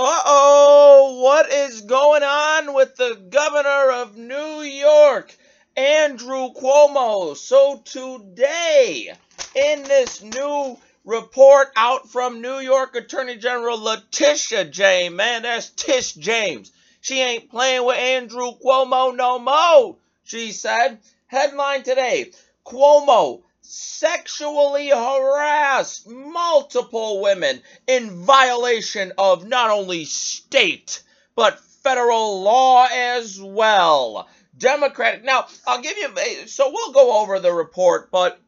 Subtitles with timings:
[0.00, 5.34] Uh oh, what is going on with the governor of New York,
[5.76, 7.36] Andrew Cuomo?
[7.36, 9.12] So, today,
[9.56, 16.12] in this new report out from New York Attorney General Letitia James, man, that's Tish
[16.12, 16.70] James.
[17.00, 20.98] She ain't playing with Andrew Cuomo no more, she said.
[21.26, 22.30] Headline today
[22.64, 31.02] Cuomo sexually harassed multiple women in violation of not only state
[31.36, 34.28] but federal law as well.
[34.56, 35.22] Democratic.
[35.22, 38.40] Now, I'll give you so we'll go over the report, but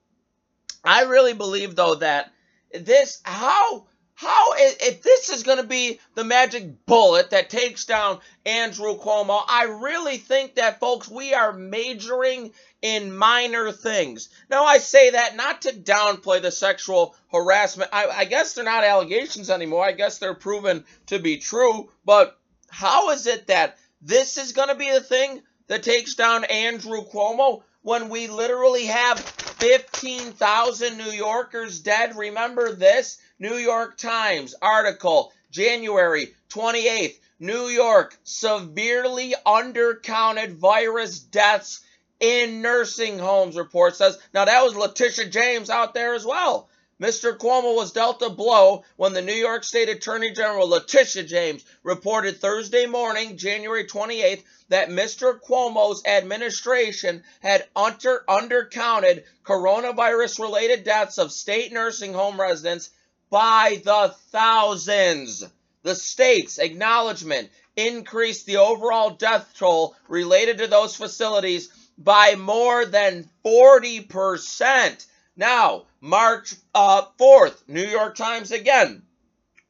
[0.83, 2.33] I really believe though that
[2.73, 3.87] this how
[4.21, 9.43] how if this is going to be the magic bullet that takes down Andrew Cuomo,
[9.49, 12.53] I really think that folks we are majoring
[12.83, 14.29] in minor things.
[14.51, 17.89] Now I say that not to downplay the sexual harassment.
[17.95, 19.87] I, I guess they're not allegations anymore.
[19.87, 21.91] I guess they're proven to be true.
[22.05, 26.45] But how is it that this is going to be the thing that takes down
[26.45, 32.17] Andrew Cuomo when we literally have 15,000 New Yorkers dead?
[32.17, 33.17] Remember this?
[33.41, 37.19] New York Times article, January 28th.
[37.39, 41.81] New York severely undercounted virus deaths
[42.21, 44.19] in nursing homes, report says.
[44.35, 46.69] Now, that was Letitia James out there as well.
[47.01, 47.35] Mr.
[47.35, 52.39] Cuomo was dealt a blow when the New York State Attorney General Letitia James reported
[52.39, 55.41] Thursday morning, January 28th, that Mr.
[55.41, 62.91] Cuomo's administration had under, undercounted coronavirus related deaths of state nursing home residents
[63.31, 65.45] by the thousands.
[65.83, 73.31] The state's acknowledgement increased the overall death toll related to those facilities by more than
[73.45, 75.07] 40%.
[75.37, 79.03] Now, March uh, 4th, New York Times again.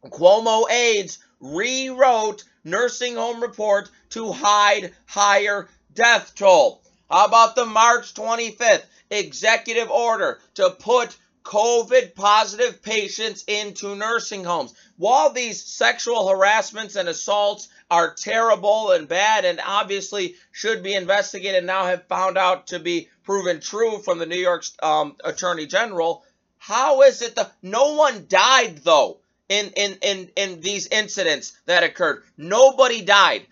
[0.06, 6.83] Cuomo aides rewrote nursing home report to hide higher death toll.
[7.11, 11.16] How about the March 25th executive order to put
[11.50, 14.72] COVID positive patients into nursing homes.
[14.97, 21.65] While these sexual harassments and assaults are terrible and bad and obviously should be investigated,
[21.65, 26.22] now have found out to be proven true from the New York um, Attorney General,
[26.59, 29.19] how is it that no one died though
[29.49, 32.22] in, in, in, in these incidents that occurred?
[32.37, 33.44] Nobody died.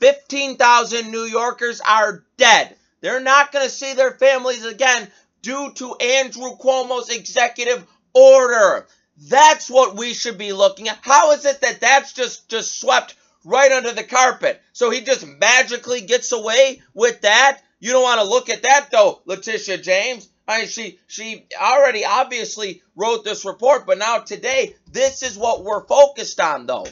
[0.00, 2.76] 15,000 New Yorkers are dead.
[3.00, 5.08] They're not going to see their families again
[5.46, 8.84] due to Andrew Cuomo's executive order.
[9.28, 10.98] That's what we should be looking at.
[11.02, 13.14] How is it that that's just just swept
[13.44, 14.60] right under the carpet?
[14.72, 17.60] So he just magically gets away with that?
[17.78, 20.28] You don't want to look at that though, Letitia James.
[20.48, 25.62] I mean, she she already obviously wrote this report, but now today this is what
[25.62, 26.88] we're focused on though.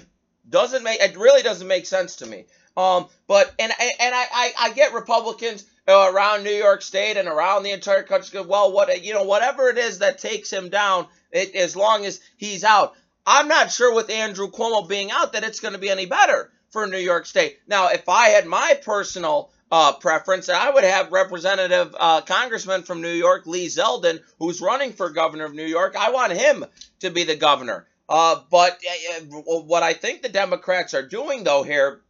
[0.48, 2.44] Doesn't make it really doesn't make sense to me.
[2.76, 7.62] Um, but and and I I, I get Republicans around New York State and around
[7.62, 8.40] the entire country.
[8.40, 12.20] Well, what you know, whatever it is that takes him down, it, as long as
[12.36, 12.94] he's out.
[13.26, 16.50] I'm not sure with Andrew Cuomo being out that it's going to be any better
[16.70, 17.58] for New York State.
[17.66, 23.00] Now, if I had my personal uh, preference, I would have Representative uh, Congressman from
[23.00, 25.96] New York, Lee Zeldin, who's running for governor of New York.
[25.98, 26.64] I want him
[27.00, 27.86] to be the governor.
[28.08, 29.20] Uh, but uh,
[29.60, 32.02] what I think the Democrats are doing, though, here,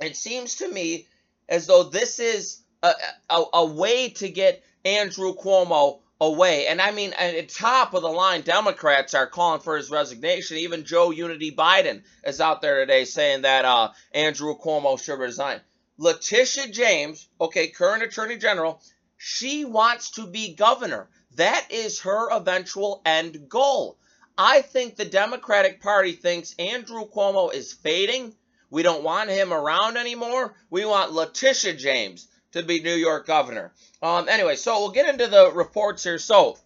[0.00, 1.06] it seems to me
[1.48, 2.92] as though this is a,
[3.30, 6.66] a, a way to get Andrew Cuomo away.
[6.68, 10.58] And I mean, at top of the line, Democrats are calling for his resignation.
[10.58, 15.60] Even Joe Unity Biden is out there today saying that uh, Andrew Cuomo should resign.
[15.98, 18.80] Letitia James, okay, current Attorney General,
[19.16, 21.08] she wants to be governor.
[21.36, 23.98] That is her eventual end goal.
[24.36, 28.34] I think the Democratic Party thinks Andrew Cuomo is fading.
[28.70, 30.54] We don't want him around anymore.
[30.70, 33.72] We want Letitia James to be New York governor.
[34.02, 36.18] Um, anyway, so we'll get into the reports here.
[36.18, 36.58] So,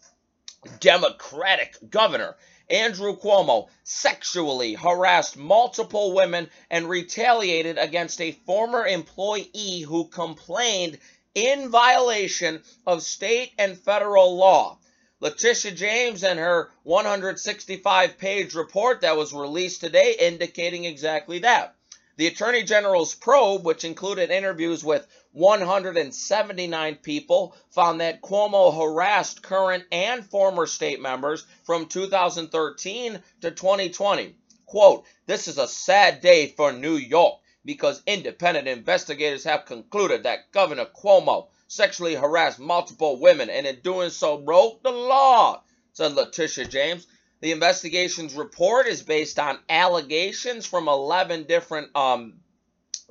[0.80, 2.36] Democratic governor
[2.68, 10.98] Andrew Cuomo sexually harassed multiple women and retaliated against a former employee who complained
[11.34, 14.78] in violation of state and federal law.
[15.20, 21.76] Letitia James and her 165 page report that was released today indicating exactly that.
[22.18, 29.84] The Attorney General's probe, which included interviews with 179 people, found that Cuomo harassed current
[29.92, 34.34] and former state members from 2013 to 2020.
[34.64, 40.50] Quote, This is a sad day for New York because independent investigators have concluded that
[40.52, 46.64] Governor Cuomo sexually harassed multiple women and in doing so broke the law, said Letitia
[46.64, 47.06] James.
[47.40, 52.34] The investigation's report is based on allegations from 11 different um,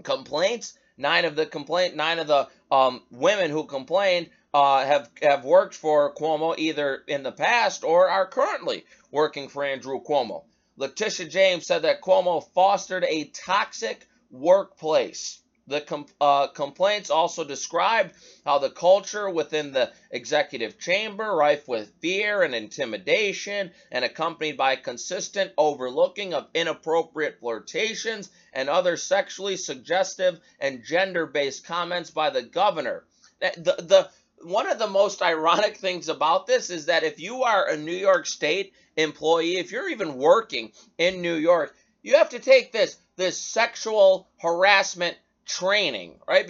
[0.04, 0.78] complaints.
[0.98, 5.76] Nine of the complaint, nine of the um, women who complained uh, have have worked
[5.76, 10.46] for Cuomo either in the past or are currently working for Andrew Cuomo.
[10.78, 15.42] Letitia James said that Cuomo fostered a toxic workplace.
[15.68, 18.14] The com- uh, complaints also described
[18.46, 24.76] how the culture within the executive chamber, rife with fear and intimidation, and accompanied by
[24.76, 32.44] consistent overlooking of inappropriate flirtations and other sexually suggestive and gender based comments by the
[32.44, 33.06] governor.
[33.40, 34.10] The, the,
[34.44, 37.92] one of the most ironic things about this is that if you are a New
[37.96, 42.98] York State employee, if you're even working in New York, you have to take this
[43.16, 46.50] this sexual harassment training, right?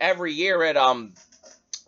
[0.00, 1.14] Every year it um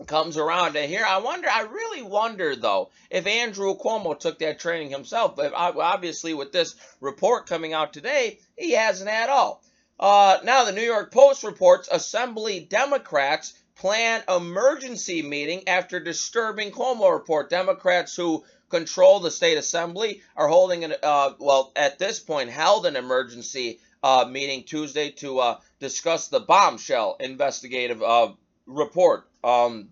[0.06, 0.76] comes around.
[0.76, 5.36] And here I wonder I really wonder though if Andrew Cuomo took that training himself.
[5.36, 9.62] But obviously with this report coming out today he hasn't at all.
[9.98, 17.12] Uh, now the New York Post reports assembly Democrats plan emergency meeting after disturbing Cuomo
[17.12, 17.50] report.
[17.50, 22.86] Democrats who control the state assembly are holding an uh, well at this point held
[22.86, 28.32] an emergency uh, meeting Tuesday to uh, discuss the bombshell investigative uh,
[28.66, 29.28] report.
[29.44, 29.90] Um,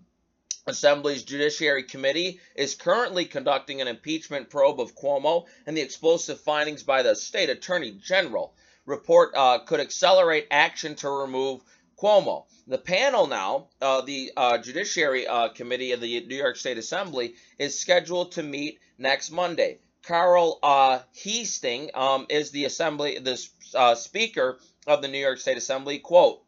[0.67, 6.83] Assembly's Judiciary Committee is currently conducting an impeachment probe of Cuomo and the explosive findings
[6.83, 8.53] by the state attorney general.
[8.85, 11.61] Report uh, could accelerate action to remove
[11.97, 12.45] Cuomo.
[12.67, 17.33] The panel now, uh, the uh, Judiciary uh, Committee of the New York State Assembly,
[17.57, 19.79] is scheduled to meet next Monday.
[20.03, 23.43] Carl uh, Heasting um, is the Assembly, the
[23.75, 25.99] uh, Speaker of the New York State Assembly.
[25.99, 26.43] Quote,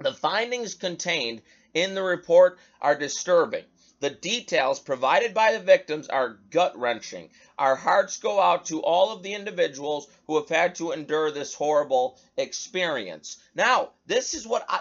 [0.00, 1.42] the findings contained
[1.74, 3.64] in the report are disturbing.
[4.00, 7.30] The details provided by the victims are gut wrenching.
[7.58, 11.52] Our hearts go out to all of the individuals who have had to endure this
[11.52, 13.36] horrible experience.
[13.54, 14.80] Now, this is what I,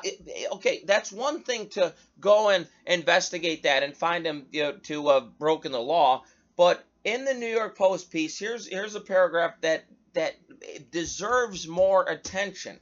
[0.53, 5.09] okay, that's one thing to go and investigate that and find them you know, to
[5.09, 6.23] have broken the law.
[6.55, 9.83] But in the New York Post piece, here's here's a paragraph that
[10.13, 10.35] that
[10.91, 12.79] deserves more attention.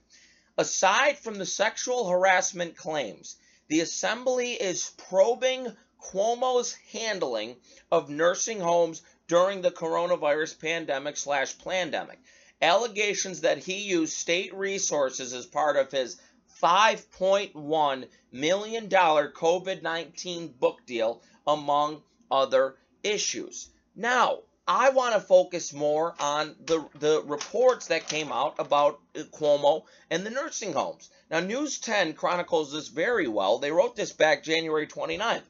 [0.58, 3.36] Aside from the sexual harassment claims,
[3.68, 7.58] the assembly is probing Cuomo's handling
[7.92, 12.20] of nursing homes during the coronavirus pandemic slash pandemic.
[12.62, 16.18] Allegations that he used state resources as part of his
[16.62, 22.02] $5.1 million COVID 19 book deal, among
[22.32, 23.70] other issues.
[23.96, 29.22] Now, I want to focus more on the, the reports that came out about uh,
[29.32, 31.10] Cuomo and the nursing homes.
[31.32, 33.60] Now, News 10 chronicles this very well.
[33.60, 35.44] They wrote this back January 29th.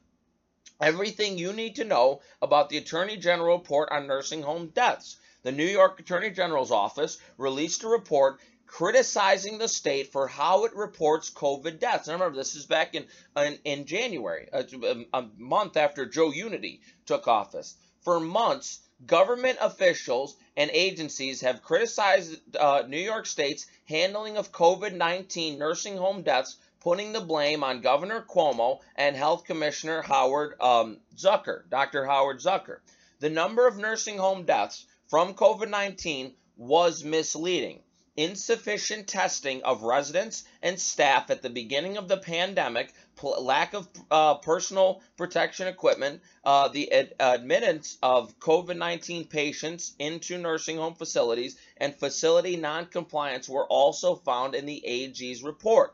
[0.79, 5.17] Everything you need to know about the Attorney General report on nursing home deaths.
[5.41, 10.75] The New York Attorney General's office released a report criticizing the state for how it
[10.75, 12.07] reports COVID deaths.
[12.07, 14.65] And remember, this is back in in, in January, a,
[15.13, 17.75] a month after Joe Unity took office.
[18.01, 24.93] For months, Government officials and agencies have criticized uh, New York State's handling of COVID
[24.93, 30.99] 19 nursing home deaths, putting the blame on Governor Cuomo and Health Commissioner Howard um,
[31.15, 32.05] Zucker, Dr.
[32.05, 32.79] Howard Zucker.
[33.19, 37.83] The number of nursing home deaths from COVID 19 was misleading
[38.17, 44.33] insufficient testing of residents and staff at the beginning of the pandemic, lack of uh,
[44.35, 51.57] personal protection equipment, uh, the ad- admittance of COVID 19 patients into nursing home facilities,
[51.77, 55.93] and facility noncompliance were also found in the AG's report.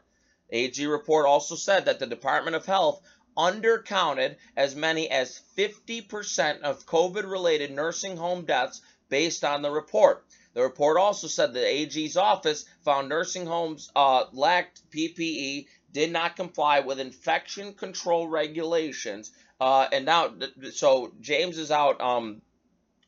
[0.50, 3.02] AG report also said that the Department of Health
[3.38, 10.26] undercounted as many as 50% of COVID related nursing home deaths based on the report.
[10.54, 16.36] The report also said the AG's office found nursing homes uh, lacked PPE, did not
[16.36, 20.34] comply with infection control regulations, uh, and now
[20.72, 22.02] so James is out.
[22.02, 22.42] Um,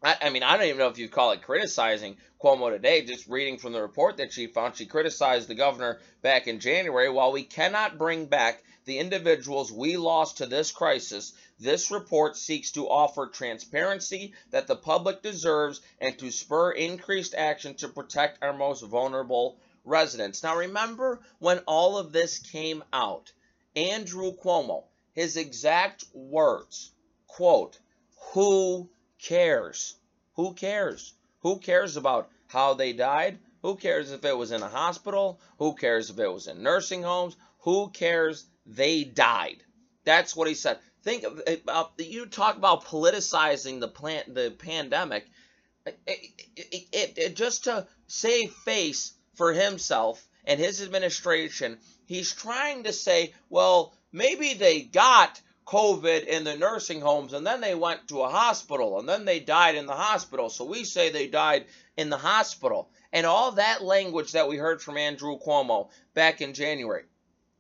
[0.02, 3.04] I, I mean, I don't even know if you call it criticizing Cuomo today.
[3.04, 7.10] Just reading from the report that she found, she criticized the governor back in January.
[7.10, 12.72] While we cannot bring back the individuals we lost to this crisis, this report seeks
[12.72, 18.52] to offer transparency that the public deserves and to spur increased action to protect our
[18.52, 20.44] most vulnerable residents.
[20.44, 23.32] Now, remember when all of this came out,
[23.76, 24.84] Andrew Cuomo,
[25.14, 26.92] his exact words,
[27.28, 27.80] quote,
[28.34, 29.96] who cares?
[30.34, 31.14] Who cares?
[31.40, 33.40] Who cares about how they died?
[33.62, 35.40] Who cares if it was in a hospital?
[35.58, 37.38] Who cares if it was in nursing homes?
[37.60, 38.46] Who cares?
[38.66, 39.64] They died.
[40.04, 45.26] That's what he said think eh, about you talk about politicizing the plant the pandemic
[45.86, 46.16] eh, eh,
[46.56, 52.94] it, it, it, just to save face for himself and his administration, he's trying to
[52.94, 58.22] say, well, maybe they got COVID in the nursing homes and then they went to
[58.22, 60.50] a hospital and then they died in the hospital.
[60.50, 61.66] So we say they died
[61.98, 62.90] in the hospital.
[63.12, 67.04] And all that language that we heard from Andrew Cuomo back in January.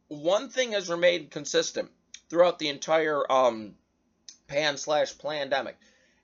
[0.07, 1.89] One thing has remained consistent
[2.29, 3.75] throughout the entire um,
[4.47, 5.77] pan slash pandemic.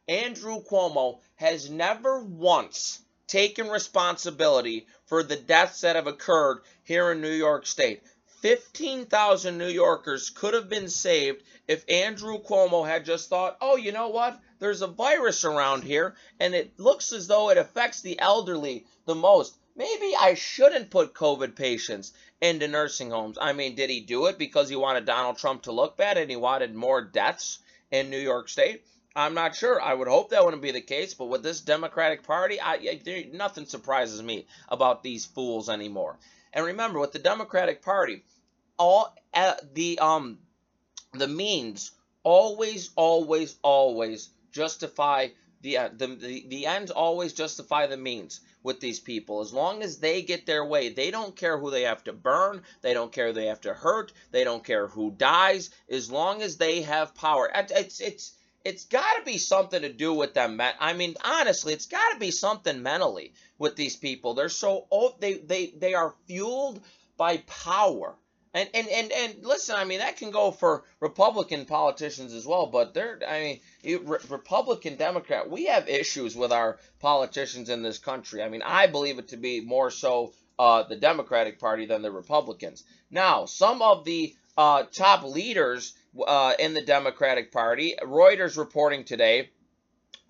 [0.08, 7.22] Andrew Cuomo has never once taken responsibility for the deaths that have occurred here in
[7.22, 8.04] New York State.
[8.42, 13.92] 15,000 New Yorkers could have been saved if Andrew Cuomo had just thought, oh, you
[13.92, 14.40] know what?
[14.60, 19.16] There's a virus around here, and it looks as though it affects the elderly the
[19.16, 19.56] most.
[19.76, 23.38] Maybe I shouldn't put COVID patients into nursing homes.
[23.40, 26.30] I mean, did he do it because he wanted Donald Trump to look bad and
[26.30, 27.60] he wanted more deaths
[27.92, 28.86] in New York State?
[29.16, 29.82] I'm not sure.
[29.82, 33.30] I would hope that wouldn't be the case, but with this Democratic Party, I, I,
[33.34, 36.18] nothing surprises me about these fools anymore.
[36.54, 38.24] And remember, with the Democratic Party,
[38.78, 40.40] all uh, the um
[41.14, 41.92] the means
[42.24, 45.28] always, always, always justify
[45.62, 49.42] the, uh, the the the ends always justify the means with these people.
[49.42, 52.64] As long as they get their way, they don't care who they have to burn,
[52.82, 55.70] they don't care they have to hurt, they don't care who dies.
[55.90, 60.14] As long as they have power, it's it's it's got to be something to do
[60.14, 60.62] with them.
[60.80, 64.34] I mean, honestly, it's got to be something mentally with these people.
[64.34, 66.82] They're so oh, they they they are fueled
[67.18, 68.16] by power.
[68.54, 72.68] And, and and and listen, I mean that can go for Republican politicians as well.
[72.68, 78.44] But they're, I mean, Republican, Democrat, we have issues with our politicians in this country.
[78.44, 82.12] I mean, I believe it to be more so uh, the Democratic Party than the
[82.12, 82.84] Republicans.
[83.10, 85.94] Now, some of the uh, top leaders
[86.26, 87.96] uh, in the Democratic Party.
[88.02, 89.50] Reuters reporting today,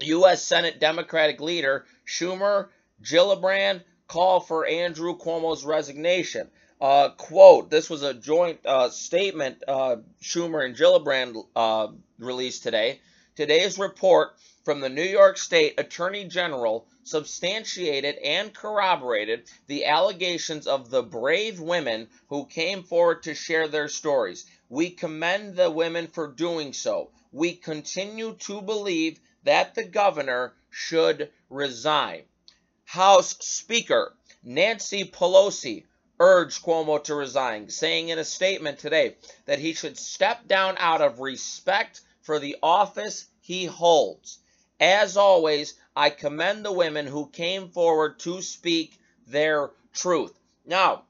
[0.02, 0.46] U.S.
[0.46, 2.70] Senate Democratic leader Schumer
[3.04, 6.50] Gillibrand call for Andrew Cuomo's resignation.
[6.82, 13.00] Uh, quote, this was a joint uh, statement uh, Schumer and Gillibrand uh, released today.
[13.36, 14.32] Today's report
[14.66, 21.60] from the New York State Attorney General substantiated and corroborated the allegations of the brave
[21.60, 24.48] women who came forward to share their stories.
[24.68, 27.12] We commend the women for doing so.
[27.32, 32.24] We continue to believe that the governor should resign.
[32.86, 35.84] House Speaker Nancy Pelosi
[36.22, 39.16] urged Cuomo to resign, saying in a statement today
[39.48, 44.38] that he should step down out of respect for the office he holds.
[44.80, 50.38] As always, I commend the women who came forward to speak their truth.
[50.64, 51.06] Now,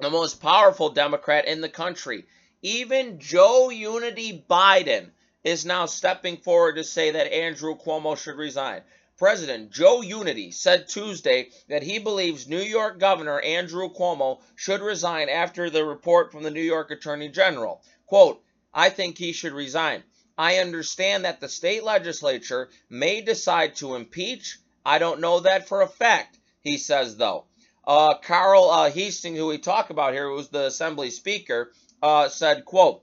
[0.00, 2.24] the most powerful Democrat in the country
[2.62, 5.10] even Joe Unity Biden
[5.44, 8.82] is now stepping forward to say that Andrew Cuomo should resign.
[9.20, 15.28] President Joe Unity said Tuesday that he believes New York Governor Andrew Cuomo should resign
[15.28, 17.82] after the report from the New York Attorney General.
[18.06, 20.04] Quote, I think he should resign.
[20.38, 24.58] I understand that the state legislature may decide to impeach.
[24.86, 27.44] I don't know that for a fact, he says, though.
[27.86, 31.72] Uh, Carl uh, Hastings, who we talk about here, who's the Assembly Speaker,
[32.02, 33.02] uh, said, quote,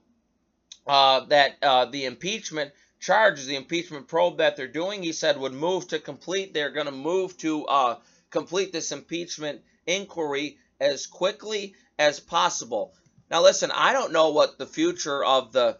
[0.88, 5.54] uh, that uh, the impeachment charges, the impeachment probe that they're doing, he said would
[5.54, 6.54] move to complete.
[6.54, 7.96] They're going to move to uh,
[8.30, 12.94] complete this impeachment inquiry as quickly as possible.
[13.30, 15.78] Now, listen, I don't know what the future of the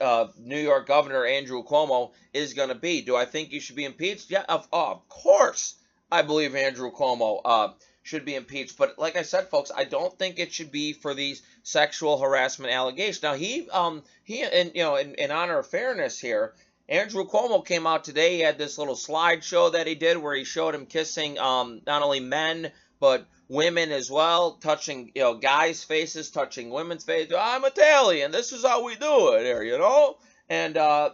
[0.00, 3.02] uh, New York Governor Andrew Cuomo is going to be.
[3.02, 4.30] Do I think he should be impeached?
[4.30, 5.74] Yeah, of, of course.
[6.12, 7.68] I believe Andrew Cuomo uh,
[8.04, 8.78] should be impeached.
[8.78, 12.72] But like I said, folks, I don't think it should be for these sexual harassment
[12.72, 13.22] allegations.
[13.22, 16.54] Now he um he and you know in, in honor of fairness here,
[16.88, 18.36] Andrew Cuomo came out today.
[18.36, 22.02] He had this little slideshow that he did where he showed him kissing um not
[22.02, 22.70] only men
[23.00, 27.34] but women as well, touching you know guys' faces, touching women's faces.
[27.38, 28.30] I'm Italian.
[28.30, 30.18] This is how we do it here, you know.
[30.48, 31.10] And uh,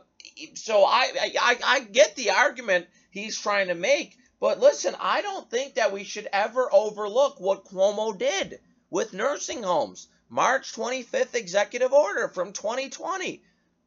[0.54, 5.50] so I, I I get the argument he's trying to make, but listen, I don't
[5.50, 10.08] think that we should ever overlook what Cuomo did with nursing homes.
[10.30, 13.42] March 25th executive order from 2020,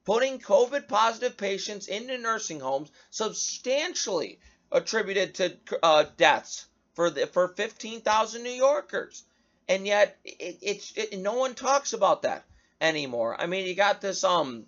[0.05, 4.39] putting COVID positive patients into nursing homes substantially
[4.72, 9.24] attributed to uh, deaths for the, for 15,000 New Yorkers.
[9.67, 12.43] And yet it, it's it, no one talks about that
[12.81, 13.39] anymore.
[13.39, 14.65] I mean, you got this um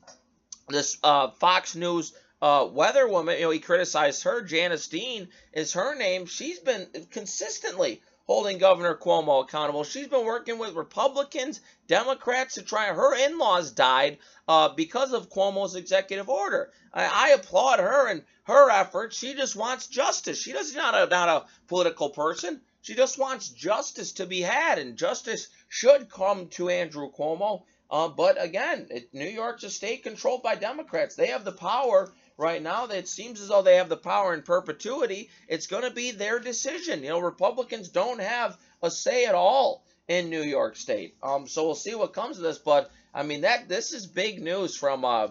[0.70, 3.38] this uh, Fox News uh, weather woman.
[3.38, 4.42] You know, he criticized her.
[4.42, 6.25] Janice Dean is her name.
[6.25, 9.84] She's been consistently holding Governor Cuomo accountable.
[9.84, 12.88] She's been working with Republicans, Democrats to try.
[12.88, 16.72] Her in laws died uh, because of Cuomo's executive order.
[16.94, 19.18] I, I, applaud her and her efforts.
[19.18, 20.42] She just wants justice.
[20.42, 22.62] She does not a, not a political person.
[22.82, 27.63] She just wants justice to be had, and justice should come to Andrew Cuomo.
[27.89, 31.15] Uh, but again, it, New York's a state controlled by Democrats.
[31.15, 32.86] They have the power right now.
[32.86, 35.30] It seems as though they have the power in perpetuity.
[35.48, 37.04] It's going to be their decision.
[37.04, 41.15] You know, Republicans don't have a say at all in New York State.
[41.24, 42.58] Um, so we'll see what comes of this.
[42.58, 45.30] But I mean, that this is big news from uh,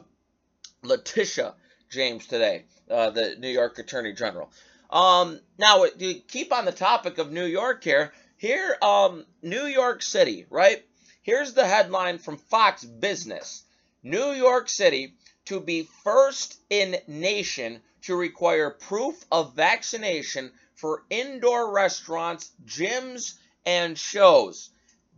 [0.83, 1.55] Letitia
[1.91, 4.51] James today, uh, the New York Attorney General.
[4.91, 10.03] Um, now, to keep on the topic of New York here, here, um, New York
[10.03, 10.85] City, right?
[11.23, 13.63] Here's the headline from Fox Business.
[14.03, 15.15] New York City
[15.47, 23.35] to be first in nation to require proof of vaccination for indoor restaurants, gyms,
[23.65, 24.71] and shows.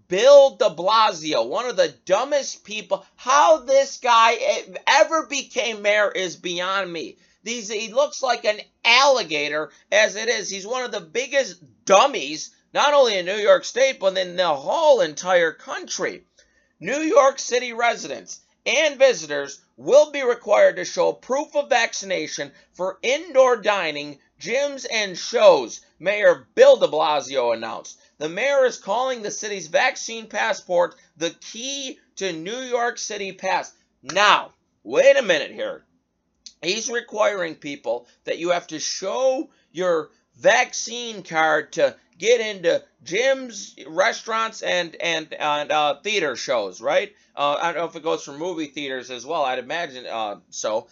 [0.08, 3.04] Bill de Blasio, one of the dumbest people.
[3.16, 4.36] How this guy
[4.86, 7.18] ever became mayor is beyond me.
[7.42, 10.48] These, he looks like an alligator as it is.
[10.48, 14.54] He's one of the biggest dummies not only in New York State, but in the
[14.54, 16.24] whole entire country.
[16.78, 22.98] New York City residents and visitors will be required to show proof of vaccination for
[23.02, 27.98] indoor dining, gyms, and shows, Mayor Bill de Blasio announced.
[28.18, 33.72] The mayor is calling the city's vaccine passport the key to New York City Pass.
[34.02, 34.52] Now,
[34.82, 35.84] wait a minute here.
[36.62, 43.78] He's requiring people that you have to show your vaccine card to get into gyms,
[43.88, 47.12] restaurants, and and and uh, theater shows, right?
[47.34, 49.42] Uh, I don't know if it goes for movie theaters as well.
[49.44, 50.88] I'd imagine uh, so,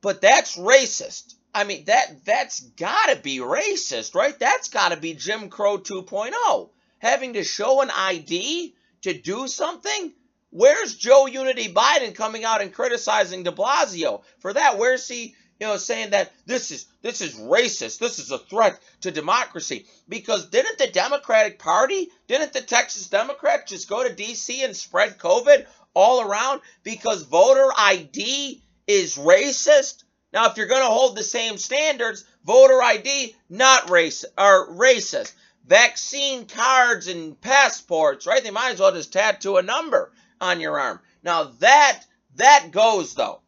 [0.00, 1.34] but that's racist.
[1.54, 4.38] I mean that that's got to be racist, right?
[4.38, 6.70] That's got to be Jim Crow 2.0.
[6.98, 10.12] Having to show an ID to do something.
[10.50, 14.78] Where's Joe Unity Biden coming out and criticizing De Blasio for that?
[14.78, 15.34] Where's he?
[15.60, 19.86] You know, saying that this is this is racist, this is a threat to democracy.
[20.08, 24.64] Because didn't the Democratic Party, didn't the Texas Democrats just go to D.C.
[24.64, 30.02] and spread COVID all around because voter ID is racist?
[30.32, 35.32] Now, if you're going to hold the same standards, voter ID not racist or racist.
[35.66, 38.42] Vaccine cards and passports, right?
[38.42, 41.00] They might as well just tattoo a number on your arm.
[41.22, 42.02] Now that
[42.36, 43.40] that goes though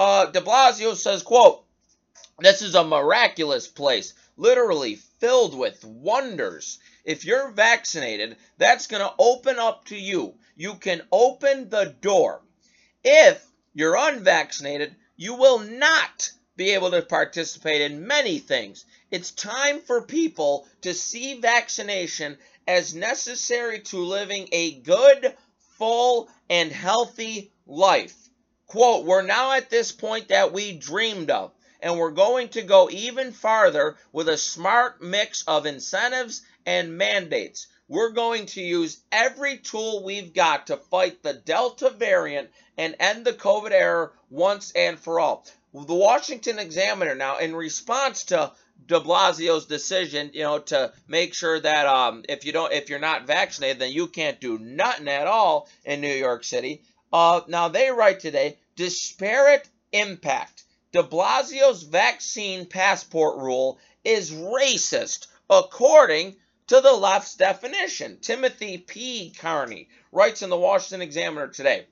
[0.00, 1.62] uh, de Blasio says, quote,
[2.38, 6.78] this is a miraculous place, literally filled with wonders.
[7.04, 10.36] If you're vaccinated, that's going to open up to you.
[10.56, 12.40] You can open the door.
[13.04, 18.86] If you're unvaccinated, you will not be able to participate in many things.
[19.10, 25.36] It's time for people to see vaccination as necessary to living a good,
[25.76, 28.29] full, and healthy life.
[28.70, 32.88] Quote, we're now at this point that we dreamed of, and we're going to go
[32.88, 37.66] even farther with a smart mix of incentives and mandates.
[37.88, 43.24] We're going to use every tool we've got to fight the Delta variant and end
[43.24, 45.44] the COVID era once and for all.
[45.74, 48.52] The Washington Examiner now, in response to
[48.86, 53.00] De Blasio's decision, you know, to make sure that um, if you don't, if you're
[53.00, 56.82] not vaccinated, then you can't do nothing at all in New York City.
[57.12, 60.64] Uh, now they write today, disparate impact.
[60.92, 68.18] De Blasio's vaccine passport rule is racist, according to the left's definition.
[68.20, 69.32] Timothy P.
[69.38, 71.86] Carney writes in the Washington Examiner today.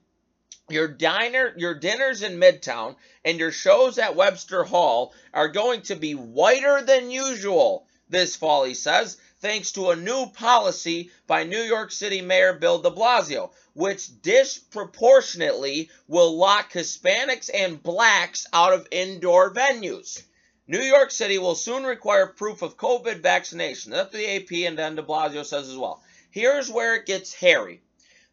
[0.70, 5.96] Your diner, your dinners in Midtown and your shows at Webster Hall are going to
[5.96, 11.60] be whiter than usual this fall, he says, thanks to a new policy by New
[11.60, 18.88] York City Mayor Bill de Blasio, which disproportionately will lock Hispanics and blacks out of
[18.90, 20.22] indoor venues.
[20.66, 23.92] New York City will soon require proof of COVID vaccination.
[23.92, 26.02] That's the AP and then de Blasio says as well.
[26.30, 27.80] Here's where it gets hairy.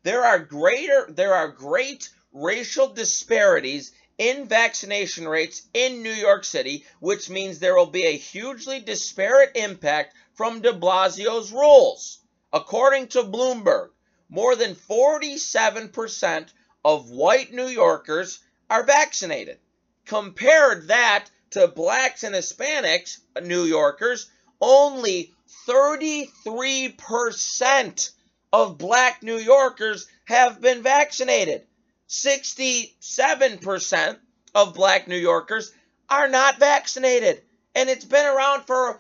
[0.04, 6.86] There are greater there are great racial disparities in vaccination rates in New York City,
[7.00, 12.20] which means there will be a hugely disparate impact from de Blasio's rules.
[12.54, 13.90] According to Bloomberg,
[14.30, 16.48] more than 47%
[16.84, 19.58] of white New Yorkers are vaccinated.
[20.06, 24.30] Compared that to blacks and Hispanics, New Yorkers,
[24.62, 25.34] only
[25.68, 28.12] 33%
[28.54, 31.66] of black New Yorkers have been vaccinated.
[32.08, 34.20] 67%
[34.54, 35.72] of black New Yorkers
[36.10, 37.42] are not vaccinated.
[37.74, 39.00] And it's been around for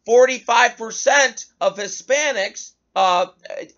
[0.08, 3.28] 45% of Hispanics uh,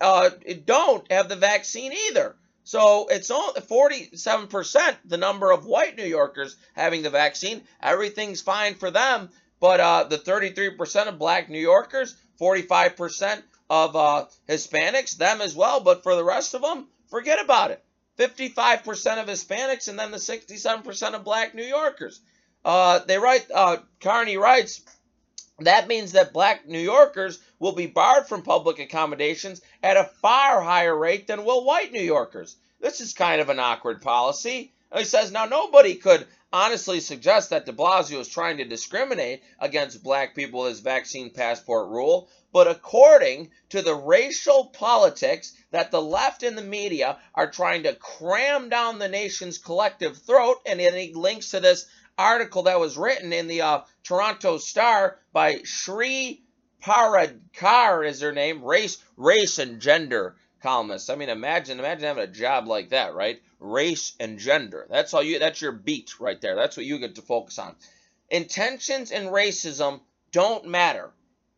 [0.00, 0.30] uh,
[0.64, 2.36] don't have the vaccine either.
[2.64, 7.62] So it's only 47% the number of white New Yorkers having the vaccine.
[7.82, 9.30] Everything's fine for them.
[9.58, 15.80] But uh, the 33% of black New Yorkers, 45% of uh, Hispanics, them as well.
[15.80, 17.84] But for the rest of them, forget about it.
[18.18, 22.20] 55% of Hispanics and then the 67% of black New Yorkers.
[22.64, 24.82] Uh, they write, uh, Carney writes,
[25.66, 30.62] that means that black New Yorkers will be barred from public accommodations at a far
[30.62, 32.56] higher rate than will white New Yorkers.
[32.80, 34.72] This is kind of an awkward policy.
[34.96, 40.02] he says, now nobody could honestly suggest that de Blasio is trying to discriminate against
[40.02, 46.02] black people with his vaccine passport rule, but according to the racial politics that the
[46.02, 51.14] left and the media are trying to cram down the nation's collective throat, and he
[51.14, 51.86] links to this
[52.18, 56.42] article that was written in the uh, Toronto Star by Shree
[56.82, 61.10] Paradkar is her name, race, race and gender columnist.
[61.10, 63.40] I mean, imagine, imagine having a job like that, right?
[63.58, 64.86] Race and gender.
[64.90, 65.38] That's all you.
[65.38, 66.56] That's your beat right there.
[66.56, 67.76] That's what you get to focus on.
[68.30, 70.00] Intentions and racism
[70.32, 71.12] don't matter.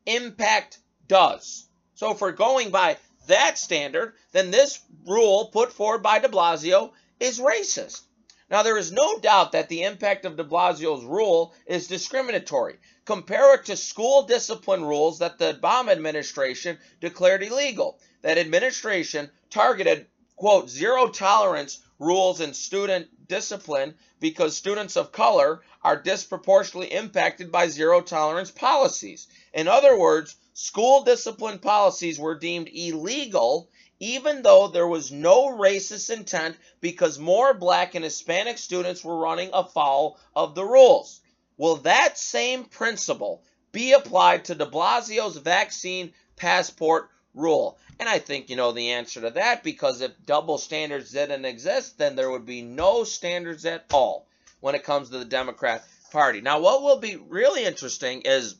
[0.06, 1.66] Impact does.
[1.94, 6.92] So if we're going by that standard, then this rule put forward by De Blasio
[7.20, 8.02] is racist.
[8.54, 12.76] Now, there is no doubt that the impact of de Blasio's rule is discriminatory.
[13.04, 17.98] Compare it to school discipline rules that the Obama administration declared illegal.
[18.22, 26.00] That administration targeted, quote, zero tolerance rules in student discipline because students of color are
[26.00, 29.26] disproportionately impacted by zero tolerance policies.
[29.52, 33.68] In other words, school discipline policies were deemed illegal
[34.04, 39.48] even though there was no racist intent because more black and Hispanic students were running
[39.54, 41.22] afoul of the rules.
[41.56, 47.78] Will that same principle be applied to de Blasio's vaccine passport rule?
[47.98, 51.96] And I think you know the answer to that because if double standards didn't exist,
[51.96, 54.26] then there would be no standards at all
[54.60, 56.42] when it comes to the Democrat Party.
[56.42, 58.56] Now, what will be really interesting is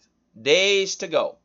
[0.41, 1.37] days to go.